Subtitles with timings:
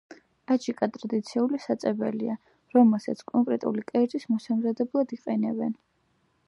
[0.53, 2.37] აჯიკა ტრადიციული საწებელია,
[2.77, 5.81] რომელსაც კონკრენტული კერძის მოსამზადებლად იყენებენ.